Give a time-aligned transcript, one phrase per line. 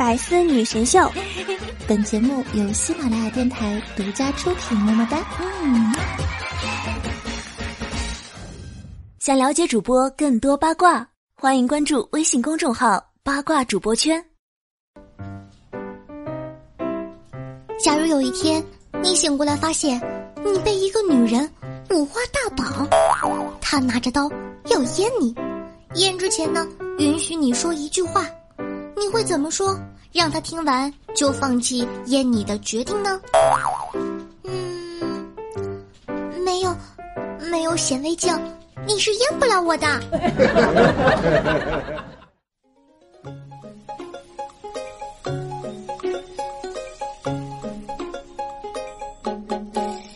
[0.00, 0.98] 百思女神秀，
[1.86, 4.74] 本节目由喜马拉雅电台独家出品。
[4.78, 5.22] 么么哒！
[5.62, 5.94] 嗯，
[9.18, 14.24] 想了解主播更多八卦，欢迎关注微信公众号“八卦主播圈”。
[17.78, 18.64] 假如有一天
[19.02, 20.00] 你醒过来，发现
[20.42, 21.46] 你被一个女人
[21.90, 22.88] 五花大绑，
[23.60, 24.30] 她拿着刀
[24.68, 25.34] 要阉你，
[25.94, 26.66] 阉之前呢，
[26.98, 28.24] 允许你说一句话。
[29.00, 29.74] 你会怎么说？
[30.12, 33.18] 让他听完就放弃阉你的决定呢？
[34.44, 35.26] 嗯，
[36.44, 36.76] 没有，
[37.50, 38.30] 没有显微镜，
[38.86, 39.86] 你是淹不了我的。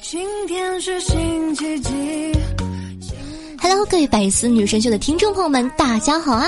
[0.03, 2.33] 今天是星期几
[3.63, 6.47] ？Hello，各位百思女神秀的听众朋友们，大家好啊！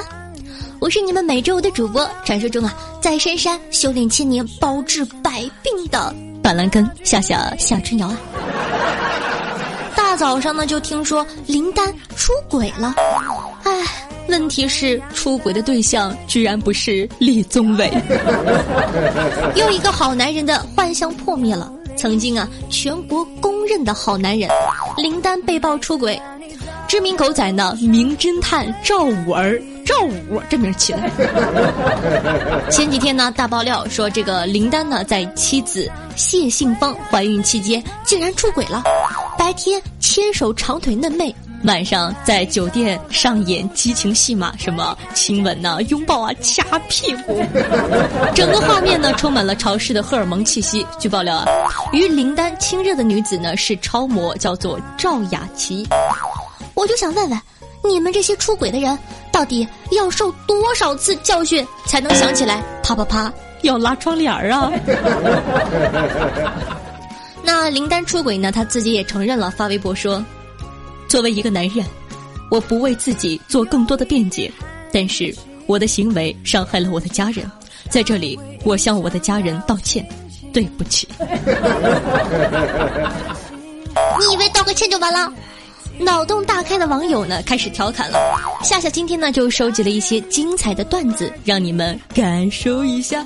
[0.78, 8.16] 我是你们每周五的主播，传说中啊，在深山修炼千年、包治百病的板蓝根夏夏夏春瑶啊。
[9.96, 12.94] 大早上呢，就听说林丹出轨了，
[13.64, 13.72] 哎，
[14.28, 17.90] 问题是出轨的对象居然不是李宗伟，
[19.54, 21.72] 又一个好男人的幻想破灭了。
[21.96, 24.50] 曾经啊，全国公认的好男人
[24.98, 26.20] 林丹被曝出轨，
[26.86, 29.60] 知名狗仔呢，名侦探赵五儿。
[29.86, 31.00] 赵五这名起的。
[32.68, 38.82] 前几天呢，大爆料说这个林丹呢，在妻子谢杏芳怀孕期间竟然出轨了。
[39.38, 41.32] 白天牵手长腿嫩妹，
[41.64, 47.40] 晚上在酒店上演激情戏码，什么亲吻呐、拥抱啊、掐屁股，
[48.34, 50.84] 整个画面呢充满了潮湿的荷尔蒙气息。
[50.98, 51.44] 据爆料啊，
[51.92, 55.86] 与林丹亲热的女子呢是超模，叫做赵雅琪。
[56.74, 57.40] 我就想问问，
[57.84, 58.98] 你们这些出轨的人。
[59.36, 62.64] 到底要受多少次教训才能想起来？
[62.82, 64.72] 啪啪啪， 要拉窗帘儿啊！
[67.44, 68.50] 那林丹出轨呢？
[68.50, 70.24] 他自己也承认了，发微博说
[71.06, 71.84] ：“作为一个男人，
[72.50, 74.50] 我不为自己做更多的辩解，
[74.90, 75.36] 但是
[75.66, 77.44] 我的行为伤害了我的家人，
[77.90, 80.02] 在这里我向我的家人道歉，
[80.50, 81.06] 对不起。
[84.18, 85.30] ”你以为道个歉就完了？
[85.98, 88.18] 脑洞大开的网友呢，开始调侃了。
[88.62, 93.24] 夏夏今天呢，就收集了一些精彩的段子，让你们感受一下。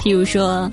[0.00, 0.70] 譬如说，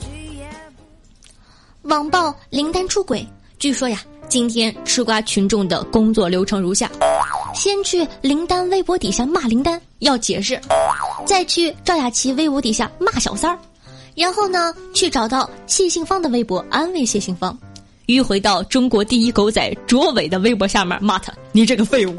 [1.83, 3.25] 网曝林丹出轨，
[3.59, 6.89] 据说呀，今天吃瓜群众的工作流程如下：
[7.53, 10.57] 先去林丹微博底下骂林丹，要解释；
[11.25, 13.59] 再去赵雅琪微博底下骂小三儿，
[14.15, 17.55] 然后呢，去找到谢杏芳的微博安慰谢杏芳。
[18.07, 22.15] 迂回到中国第一狗仔卓伟的微博下面骂他，你这个废物。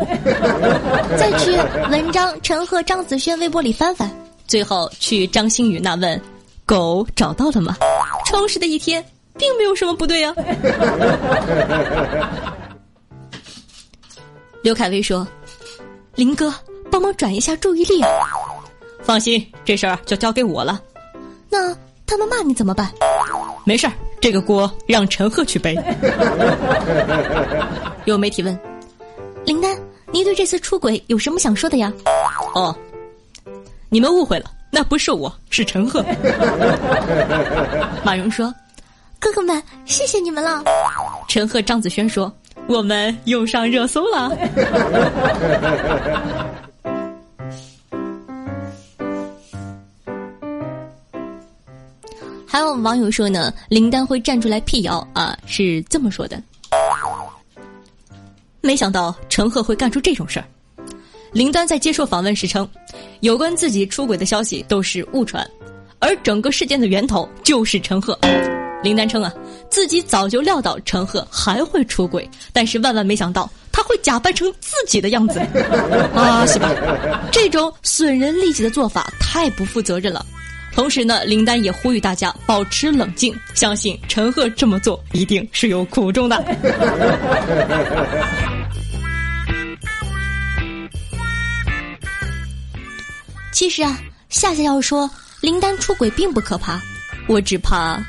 [1.17, 1.57] 再去
[1.91, 4.11] 文章陈赫、张子萱微博里翻翻，
[4.47, 6.21] 最后去张馨予那问，
[6.67, 7.75] 狗找到了吗？
[8.27, 9.03] 充实的一天，
[9.39, 10.35] 并没有什么不对啊。
[14.61, 15.27] 刘恺威说
[16.17, 16.53] ：“林哥，
[16.91, 18.11] 帮忙转移一下注意力啊。”
[19.01, 20.83] 放心，这事儿就交给我了。
[21.49, 21.75] 那
[22.05, 22.93] 他们骂你怎么办？
[23.65, 23.93] 没事儿。
[24.21, 25.77] 这个锅让陈赫去背。
[28.05, 28.59] 有媒体问
[29.45, 29.77] ：“林丹，
[30.13, 31.93] 你对这次出轨有什么想说的呀？”
[32.55, 32.75] 哦，
[33.89, 36.05] 你们误会了，那不是我，是陈赫。
[38.05, 38.53] 马蓉说
[39.21, 40.63] ：“哥哥们，谢谢你们了。”
[41.29, 42.33] 陈赫、张子萱说
[42.67, 44.37] ：“我们又上热搜了。
[52.51, 56.43] ”还有网友说呢，林丹会站出来辟谣啊，是这么说的。
[58.63, 60.47] 没想到陈赫会干出这种事儿。
[61.31, 62.67] 林丹在接受访问时称，
[63.21, 65.47] 有关自己出轨的消息都是误传，
[65.99, 68.19] 而整个事件的源头就是陈赫。
[68.83, 69.31] 林丹称啊，
[69.69, 75.39] 自己早就料到陈赫还会出轨，但是万万没想到他会假扮成自己的样子。
[76.15, 76.73] 啊，是吧？
[77.31, 80.25] 这种损人利己的做法太不负责任了。
[80.79, 86.41] 同时呢，林丹也呼吁大家保持冷静，相信陈赫这么做一定是有苦衷的。
[93.51, 93.99] 其实啊，
[94.29, 95.11] 夏夏要说
[95.41, 96.81] 林丹出轨并不可怕，
[97.27, 98.01] 我只怕。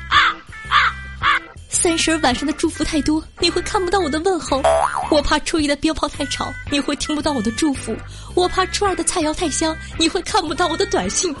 [1.72, 4.60] 三十晚上的祝福太多，你会看不到我的问候；
[5.08, 7.94] 我怕初一的鞭炮太吵，你会听不到我的祝福；
[8.34, 11.34] 我怕初二的菜肴太香，你会看不到我的短信。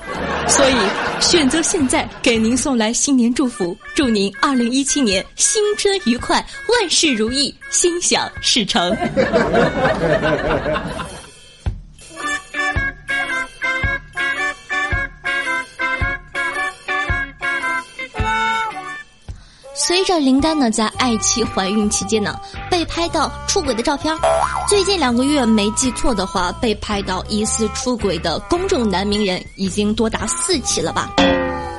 [0.46, 0.76] 所以，
[1.20, 6.36] 选择现在给您送来新年祝福，祝您二零一七年新春愉快，
[6.68, 8.96] 万事如意，心想事成。
[19.90, 22.38] 随着林丹呢在爱妻怀孕期间呢
[22.70, 24.16] 被拍到出轨的照片，
[24.68, 31.10] 最近两个月没记错的话，被拍到疑似出轨的公众男名人已经多达四起了吧？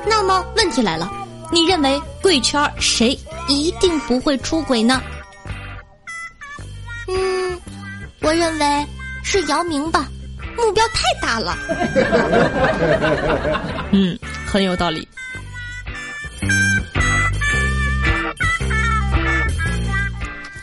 [0.06, 1.10] 那么问题来了，
[1.50, 3.18] 你认为贵圈谁
[3.48, 5.00] 一定不会出轨呢？
[7.08, 7.58] 嗯，
[8.20, 8.86] 我认为
[9.24, 10.06] 是姚明吧，
[10.54, 11.56] 目标太大了。
[13.90, 15.08] 嗯，很有道理。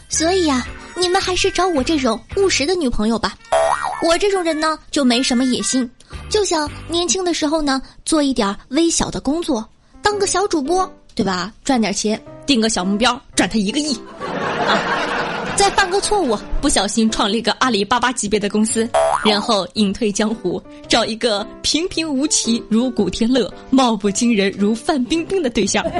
[0.10, 0.66] 所以呀，
[0.98, 3.36] 你们还是找我这种务实的女朋友吧。
[4.04, 5.90] 我这种人呢，就没什么野心，
[6.30, 9.64] 就想年轻的时候呢，做一点微小的工作，
[10.02, 11.54] 当个小主播，对吧？
[11.64, 13.96] 赚点钱，定个小目标，赚他一个亿。
[14.68, 14.82] 啊，
[15.56, 18.90] 再犯个错误，不小心创立个阿里巴巴级别的公司，
[19.24, 25.86] 然后隐退江湖，找一个平平无奇如古天乐，貌不惊人如范冰冰的对象。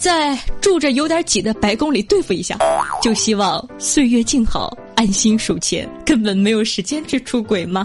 [0.00, 2.56] 在住着有点挤的白宫里对付一下，
[3.02, 7.84] 就希望岁月静好，安心数钱，根本没有时间去出轨吗？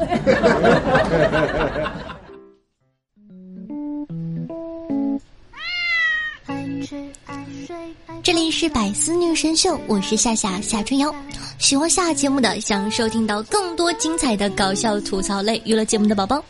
[8.24, 11.14] 这里是百思女神秀，我是夏夏夏春瑶。
[11.60, 16.44] 喜欢下节目的，想收听到更多精彩的搞笑吐槽类娱乐节目的宝宝，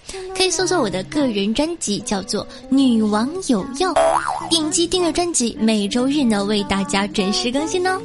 [0.50, 3.94] 搜索我的个人专辑，叫做《女王有药》，
[4.50, 8.02] 点击订阅专辑，每周日呢为大家准时更新哦。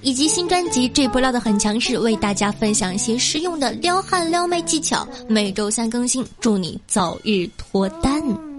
[0.00, 8.51] 以及新专辑《这波撩的很强势》，为大家分享一些实用的撩汉撩妹技巧，每周三更新，祝你早日脱单。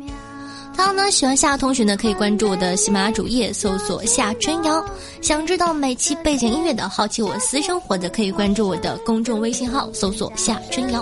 [0.75, 4.83] 还有呢，喜欢夏同学呢，可以关注我的喜马拉雅主页，搜索夏春瑶。
[5.21, 11.01] 想知道每期背景音乐的，好奇我私生活的，可以关注我的公众微信号，搜索夏春瑶，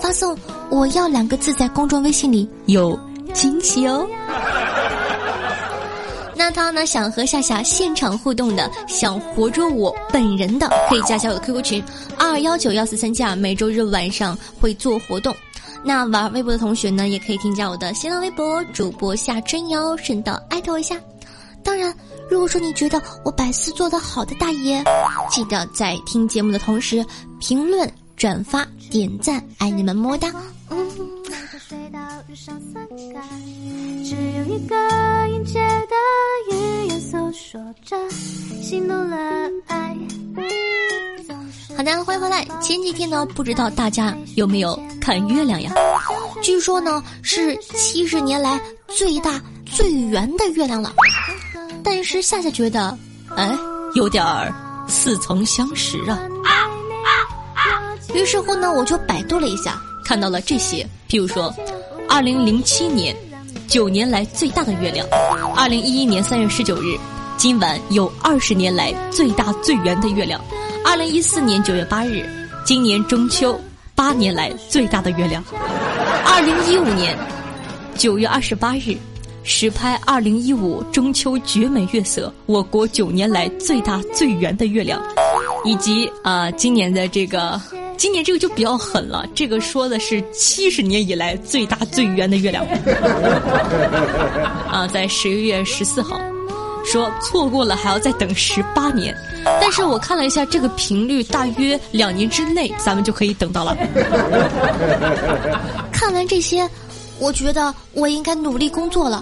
[0.00, 0.36] 发送
[0.70, 2.98] “我要”两个字在公众微信里，有
[3.32, 4.06] 惊喜哦。
[6.38, 11.82] 那他呢，想和夏夏现场互动的，想活捉我本人的，可以加下我的 QQ 群
[12.18, 15.34] 二幺九幺四三七二，每周日晚上会做活动。
[15.84, 20.96] 那玩微博的同学呢，也可以添加我的新浪微博主播夏春瑶，顺道艾特我一下。
[21.62, 21.94] 当然，
[22.30, 24.82] 如果说你觉得我百思做得好的大爷，
[25.30, 27.04] 记得在听节目的同时
[27.40, 30.32] 评论、转发、点赞，爱你们么哒。
[30.70, 30.86] 嗯。
[37.32, 37.96] 说着
[38.62, 39.16] 心动了
[41.76, 42.46] 好的，欢迎回来。
[42.62, 45.72] 前几天呢，不知道大家有没有看月亮呀？
[46.42, 50.92] 据说呢是七十年来最大最圆的月亮了。
[51.82, 52.96] 但是夏夏觉得，
[53.36, 53.56] 哎，
[53.94, 54.52] 有点儿
[54.88, 56.18] 似曾相识啊。
[58.14, 61.54] 于是乎呢，我就百度了一下，看到了这些，譬如说，
[62.08, 63.14] 二零零七年，
[63.68, 65.06] 九年来最大的月亮；
[65.54, 66.96] 二零一一年三月十九日，
[67.46, 70.44] 今晚有二十年来最大最圆的月亮。
[70.84, 72.28] 二零一四年九月八日，
[72.64, 73.56] 今年中秋
[73.94, 75.40] 八年来最大的月亮；
[76.24, 77.16] 二零一五年
[77.94, 78.96] 九月二十八日，
[79.44, 85.00] 实拍二零一五中秋绝美月色，我国九年来最大最圆的月亮，
[85.64, 87.60] 以及啊，今年的这个，
[87.96, 92.66] 今年这个就比较狠了，这个说的是七十年以来最大最圆的月亮，
[94.68, 96.20] 啊，在十一月十四号。
[96.86, 99.14] 说错过了还要再等十八年，
[99.60, 103.76] 但是我看了一下这个频率，大约两年之内咱们就可以等到了。
[105.92, 106.68] 看完这些，
[107.18, 109.20] 我觉得我应该努力工作了。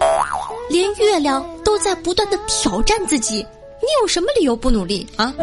[0.68, 5.33] 连月亮都在不断的挑战自己，你有什么理由不努力啊？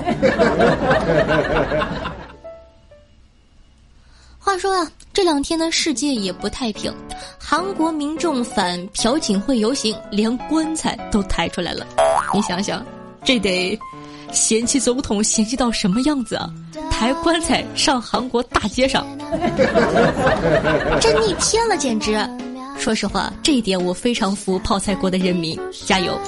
[4.40, 6.94] 话说啊，这两天呢，世界也不太平，
[7.38, 11.86] 韩国民众反朴槿惠游行，连棺材都抬出来了。
[12.34, 12.86] 你想想，
[13.24, 13.78] 这得
[14.32, 16.50] 嫌弃总统嫌弃到什么样子啊？
[16.90, 19.06] 抬棺材上韩国大街上，
[21.02, 22.14] 真逆天了，简直！
[22.82, 26.20] 说实话，这一点我非常服泡菜国的人民，加油！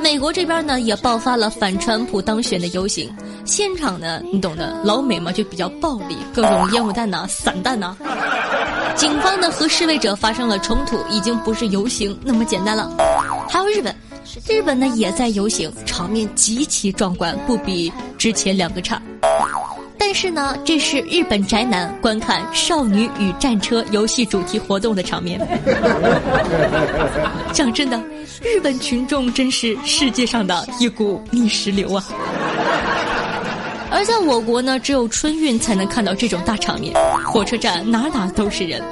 [0.00, 3.12] 美国这边呢也爆发了反川普当选的游行，
[3.44, 7.96] 现场呢你懂的，老美嘛就比较暴力，各种烟雾弹呐、散弹呐。
[8.94, 12.88] 警方呢和示威者发生了冲突，已经不是游行那么简单了。
[13.50, 13.92] 还有日本，
[14.48, 19.02] 日本呢也在游行，场面极其壮观，不比之前两个差。
[20.12, 25.40] 但是呢，这是日本宅男观看《少女与战车》游戏主题活动的场面。
[27.50, 27.98] 讲真的，
[28.42, 32.04] 日本群众真是世界上的一股逆时流啊！
[33.90, 36.92] 而在我国呢，只有春运才能看到这种大场面，
[37.24, 38.84] 火车站哪哪都是人。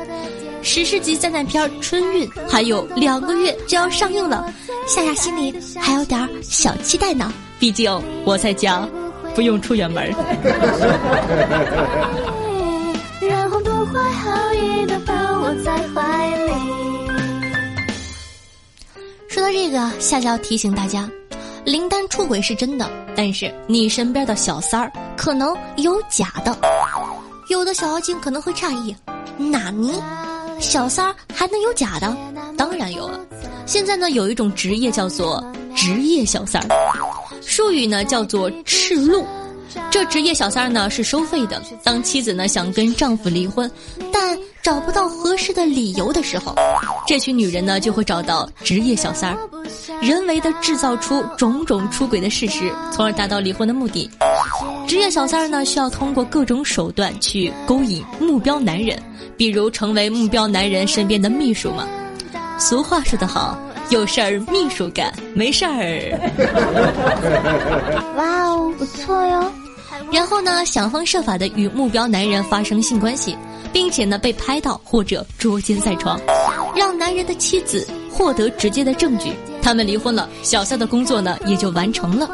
[0.63, 4.51] 史诗级灾难片《春运》还有两个月就要上映了，
[4.89, 7.31] 夏夏心里还有点小期待呢。
[7.59, 7.93] 毕竟
[8.25, 8.89] 我在家，
[9.35, 10.11] 不用出远门。
[13.21, 16.53] 然后不怀好意的抱我在怀里
[19.29, 21.09] 说到这个，夏夏要提醒大家，
[21.65, 26.57] 林丹出轨是真的，但是你身边的小三儿可能有假的。
[27.49, 28.95] 有的小妖精可能会诧异：
[29.37, 29.93] 纳尼？
[30.59, 32.17] 小三儿还能有假的？
[32.57, 33.21] 当然有了。
[33.71, 35.41] 现在呢，有一种职业叫做
[35.77, 36.69] 职业小三儿，
[37.41, 39.25] 术语呢叫做赤露。
[39.93, 41.63] 这职业小三儿呢是收费的。
[41.85, 43.71] 当妻子呢想跟丈夫离婚，
[44.13, 46.53] 但找不到合适的理由的时候，
[47.07, 49.39] 这群女人呢就会找到职业小三儿，
[50.03, 54.11] 人为的制造出种种出轨的事实，从而达到离婚的目的。
[54.89, 59.01] 职业小三儿呢需要通过各种手段去勾引目标男人，
[59.37, 61.87] 比如成为目标男人身边的秘书嘛。
[62.61, 66.13] 俗话说得好，有事儿秘书干，没事儿。
[68.17, 69.51] 哇哦，不错哟。
[70.13, 73.35] 然后呢，想方设法的与目标男人发生性关系，
[73.73, 76.21] 并且呢被拍到或者捉奸在床，
[76.77, 82.29] 让男人的妻子获得直接的证据，他们离婚了，小三的工作呢也就完成了。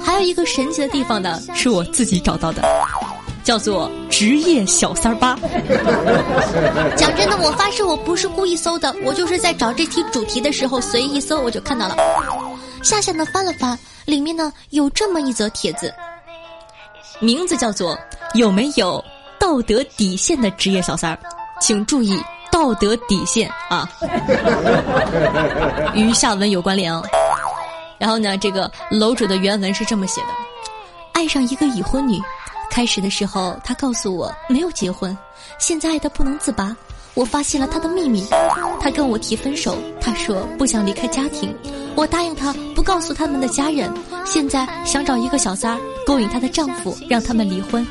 [0.00, 2.62] 还有一个神奇的地方呢，是我自己找到的，
[3.46, 5.38] 叫做职业小三八。
[6.98, 11.94] 讲真的，我发誓我不是故意搜的，我就是在找这题主题的时候随意搜，我就看到了。
[12.82, 15.94] 下下呢翻了翻，里面呢有这么一则帖子。
[17.20, 17.96] 名字叫做
[18.34, 19.02] 有没有
[19.38, 21.18] 道德底线的职业小三儿，
[21.60, 23.88] 请注意道德底线啊，
[25.94, 27.00] 与下文有关联哦。
[27.96, 30.26] 然后呢，这个楼主的原文是这么写的：
[31.12, 32.20] 爱上一个已婚女，
[32.76, 35.16] 开始的时候他告诉我没有结婚，
[35.58, 36.76] 现在爱的不能自拔。
[37.14, 38.22] 我发现了他的秘密，
[38.78, 41.56] 他跟我提分手，他说不想离开家庭，
[41.94, 43.90] 我答应他不告诉他们的家人。
[44.26, 47.86] 现在想找一个小三儿勾引她的丈夫，让他们离婚。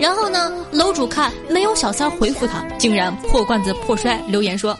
[0.00, 4.76] 然后呢，楼主看没有小三回复他，竟然破罐子破摔留言说：“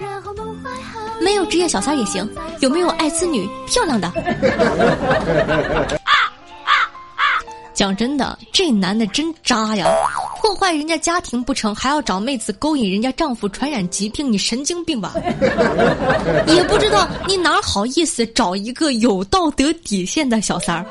[1.22, 4.10] 没有职业小三也行，有没有爱滋女漂亮的？”
[7.78, 9.86] 讲真的，这男的真渣呀！
[10.42, 15.14] 破坏人家家庭不成，还要找妹子勾引人家丈夫，传染疾病，你神经病吧？
[16.48, 20.84] 也不知道你哪好意思找一个有道德底线的小三儿。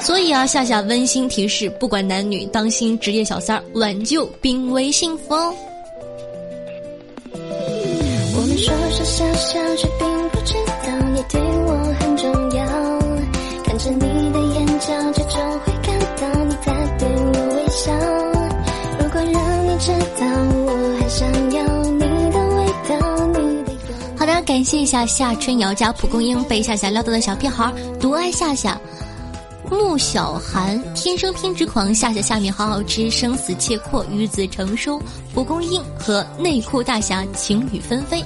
[0.00, 5.54] 所以啊，夏夏温馨提示：不管男女，当心职业小三儿，挽救濒危幸福哦。
[7.34, 12.11] 我们说说笑笑，却并不知道你对我很。
[14.86, 17.92] 角，就终会感到你在对我微笑。
[18.98, 20.26] 如果让你知道，
[20.66, 21.62] 我还想要
[21.92, 23.72] 你的味道，你的
[24.18, 28.80] 好的，感谢一下夏春瑶加蒲公英被夏夏撩到的小屁孩，独爱夏夏。
[29.70, 35.00] 穆小寒，天生偏执狂，夏夏下面好好吃，生死契阔，与子成书，
[35.32, 38.22] 蒲公英和内裤大侠情雨纷飞。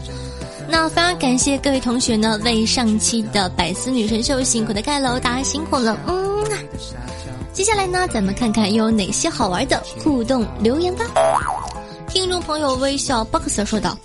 [0.69, 6.26] 那非常感谢各位同学呢，为上期的百思女神秀辛苦的盖楼，大家辛苦了，嗯。
[7.53, 11.05] 接下来呢，咱们看看有哪些好玩的互动留言吧。
[12.09, 13.97] 听众朋友微笑 boxer 说道。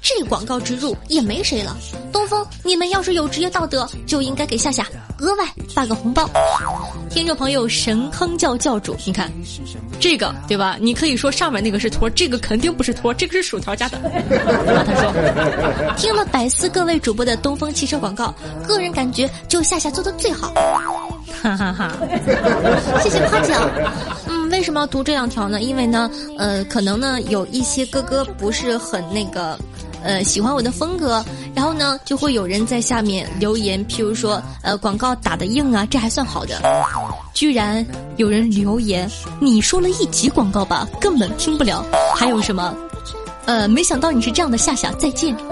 [0.00, 1.76] 这广告植入也没谁了，
[2.12, 4.86] 东风，你们要是有职业道德，就应该给夏夏
[5.18, 6.26] 额外发个红包。
[7.10, 9.30] 听众朋友神坑教教主，你看，
[10.00, 10.78] 这个对吧？
[10.80, 13.98] 你可以说上面那个是托，这个肯定不是托，这个是薯条加的。
[14.64, 18.32] 然后他说，听了百思各位主播的东风汽车广告，
[18.66, 20.54] 个人感觉就夏夏做的最好。
[21.42, 21.92] 哈哈哈，
[23.02, 23.68] 谢谢夸奖。
[24.28, 25.60] 嗯，为什么要读这两条呢？
[25.60, 29.58] 因为呢，呃，可能呢有一些哥哥不是很那个。
[30.00, 36.54] 呃，喜欢我的风格，然后呢，就会有人在下面留言，譬如说，呃，广告打的硬啊，这还算好的，
[37.34, 37.84] 居然
[38.16, 42.72] 有人留言，你说了一集广告吧，根本听不了，还有什么？
[43.44, 45.34] 呃，没想到你是这样的夏夏，再见。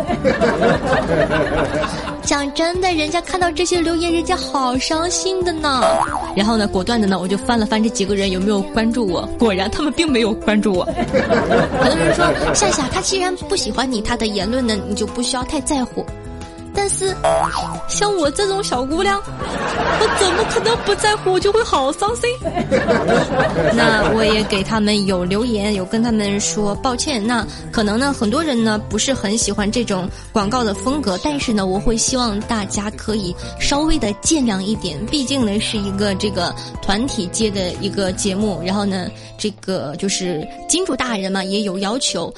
[2.26, 5.80] 讲真的，人家看到这些留言，人家好伤心的呢。
[6.34, 10.84] 然后呢，果断的呢，我就翻了翻这几个人有没有关注我，果然他们并没有关注我。
[10.84, 16.04] 很多人说夏夏他既然不喜欢你，他的言论呢，你就不需要太在乎。
[16.76, 17.16] 但是
[17.88, 21.32] 像我这种小姑娘，我怎么可能不在乎？
[21.32, 22.30] 我就会好伤心。
[23.74, 27.24] 那我也给他们有留言，有跟他们说抱歉。
[27.26, 35.04] 那可能呢，很多人呢不是很喜欢这种广告的风格，但是呢，我会希望大家可以稍微的见谅一点。
[35.06, 42.32] 毕竟呢，是一个这个团体接的一个节目，然后呢，这个就是金主大人嘛也有要求。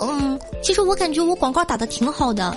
[0.00, 2.56] 嗯，其实我感觉我广告打的挺好的，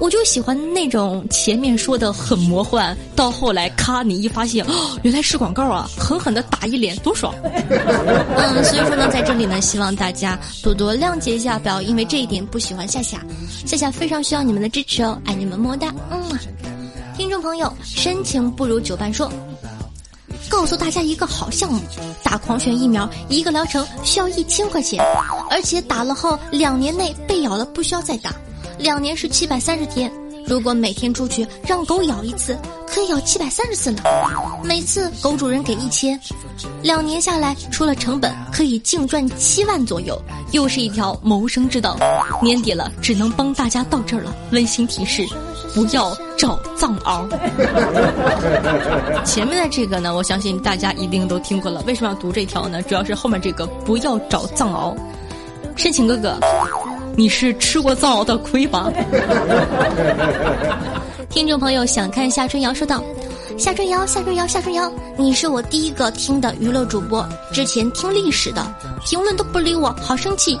[0.00, 7.32] 我就喜欢那种前面说的很魔幻，到后来咔你一发现，哦， 原来是广告啊，狠狠的打一脸，多爽。
[7.44, 13.24] 嗯，所以说呢，在这里呢，希望大家多多谅解一下，不要因为这一点不喜欢夏夏，
[13.64, 16.20] 夏夏非常需要你们的支持哦，爱你们么么哒，嗯。
[17.16, 19.30] 听众朋友，深情不如久伴说。
[20.48, 21.80] 告诉大家一个好项目，
[22.22, 25.02] 打狂犬疫苗，一个疗程需要一千块钱，
[25.50, 28.34] 而且打了后两年内被咬了不需要再打，
[28.82, 30.12] 两年是七百三十天。
[30.44, 34.02] 如果每天出去让狗咬一次，可以咬七百三十次呢。
[34.64, 36.18] 每次狗主人给一千，
[36.82, 40.20] 两年下来除了成本可以净赚七万左右，
[40.50, 41.96] 又是一条谋生之道。
[42.42, 44.34] 年底了，只能帮大家到这儿了。
[44.50, 45.24] 温馨提示。
[45.74, 47.26] 不要找藏獒。
[49.24, 51.82] 前面的这个呢，我相信大家一定都听过了。
[51.86, 52.82] 为什么要读这条呢？
[52.82, 54.94] 主要是后面这个“不要找藏獒”。
[55.74, 56.38] 深情哥哥，
[57.16, 58.90] 你是吃过藏獒的亏吧？
[61.28, 63.02] 听众朋友想看夏春瑶说道
[63.58, 68.62] ：“夏春瑶，夏春瑶，夏春瑶，你是我第一个听的娱乐主播，之前听历史的，
[69.04, 70.58] 评论都不理我，好生气。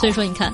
[0.00, 0.52] 所以说，你看。”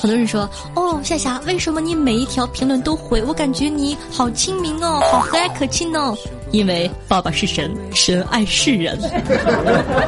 [0.00, 3.22] 很多人说：“哦，夏霞，为什么你每一条评论都回？
[3.22, 6.16] 我感觉你好亲民哦，好和蔼可亲哦。
[6.52, 8.98] 因为爸爸是神，神爱世人。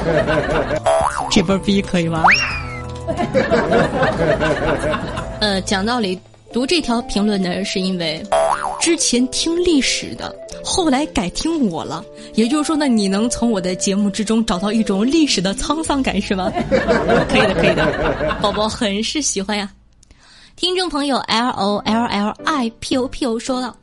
[1.31, 2.25] 这波逼可以吗？
[5.41, 6.19] 呃，讲道理，
[6.53, 8.23] 读这条评论呢，是因为
[8.81, 12.05] 之前听历史的，后来改听我了。
[12.35, 16.51] 也就是说呢，你能从我的节目之中找到一种历史的沧桑感，是吗？
[17.29, 19.69] 可以的，可以的，宝宝很是喜欢呀。”
[20.55, 23.75] 听众朋友 L O L L I P O P O 说了，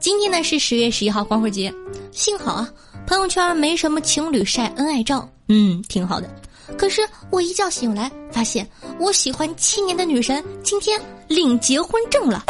[0.00, 1.72] 今天呢是十月十一号光棍节，
[2.10, 2.68] 幸好啊，
[3.06, 6.28] 朋友圈没什么情侣晒恩爱照，嗯，挺好的。
[6.76, 8.68] 可是我一觉醒来，发现
[8.98, 12.44] 我喜欢七年的女神今天领结婚证了，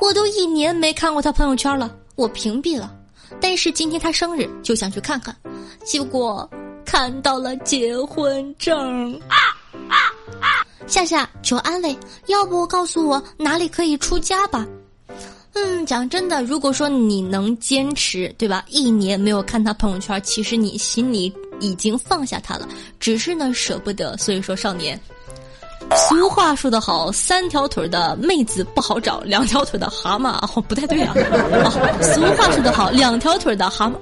[0.00, 2.92] 我都一年没看过她朋友圈了，我屏蔽了。
[3.40, 5.34] 但是今天她生日，就想去看看，
[5.84, 6.48] 结果
[6.84, 9.14] 看到了结婚证。
[9.28, 9.36] 啊
[9.88, 9.96] 啊
[10.40, 10.66] 啊！
[10.86, 14.66] 夏夏求安慰，要不告诉我哪里可以出家吧？
[15.54, 18.64] 嗯，讲真的，如果说你能坚持，对吧？
[18.68, 21.32] 一年没有看她朋友圈，其实你心里
[21.62, 24.16] 已经放下他了，只是呢舍不得。
[24.18, 25.00] 所以说，少年，
[26.08, 31.14] 俗话说得好，三条腿的妹子不好找，两条腿的蛤蟆哦不太对啊。
[32.02, 33.94] 俗话说得好，两条腿的蛤蟆。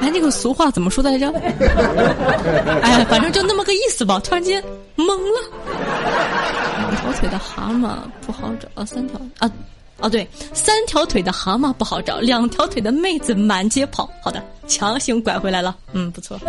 [0.00, 1.30] 哎，那个俗话怎么说来着？
[2.82, 4.18] 哎，反正就那么个意思吧。
[4.24, 4.62] 突然间
[4.96, 5.40] 懵了。
[6.78, 9.50] 两条腿的蛤蟆不好找啊，三条啊，
[10.00, 14.08] 哦对，三条腿的蛤蟆不好找，两条腿的妹子满街跑。
[14.22, 15.74] 好的，强行拐回来了。
[15.92, 16.38] 嗯，不错。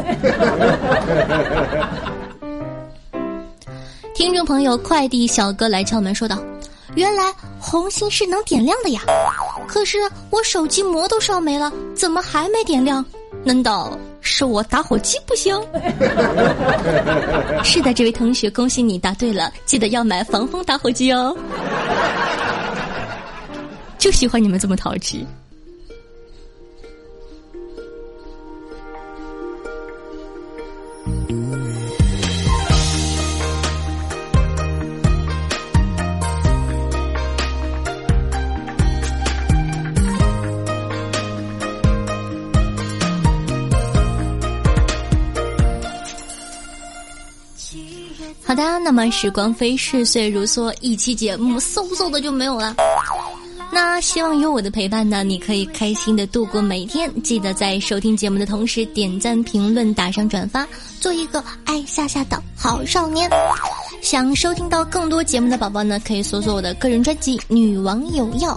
[4.13, 6.39] 听众朋友，快递小哥来敲门说道
[6.95, 9.01] ：“原来红心是能点亮的呀，
[9.67, 13.05] 可是我手机膜都烧没了，怎么还没点亮？”
[13.43, 15.55] 难道是我打火机不行？
[17.63, 21.37] 是的，这位同学，恭喜你答对了，记得要买防风打火机哦。
[24.05, 25.25] 就喜欢你们这么淘气。
[48.43, 52.75] 好的，那么时光飞逝，岁月如梭，一期节目嗖嗖的就没有了。
[53.75, 57.11] 那希望有我的陪伴呢，你可以开心的度过每一天。
[57.21, 60.65] 记得在收听节目的同时点赞、评论、打上转发，
[61.01, 63.29] 做一个爱夏夏的好少年。
[64.01, 68.53] 想收听到更多节目的宝宝呢，可以搜索我的个人专辑《女王有药》，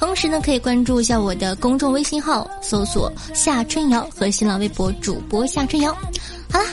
[0.00, 5.96] 同时呢，可以关注一下我的公众微信号，搜索夏春瑶和新浪微博主播夏春瑶。
[6.50, 6.66] 好了。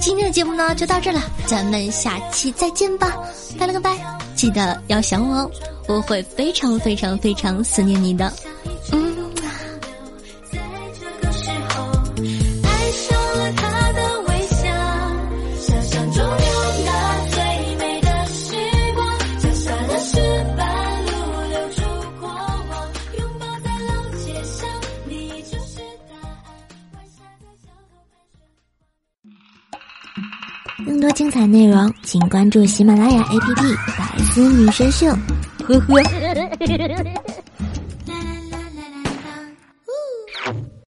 [0.00, 3.16] 今天的节目呢就到这了，咱们下期再见吧，
[3.58, 3.96] 拜了个拜，
[4.34, 5.50] 记得要想我哦，
[5.88, 8.32] 我会非常非常非常思念你的。
[32.14, 35.08] 请关注喜马拉雅 APP《百思女神秀》。
[35.64, 37.23] 呵呵。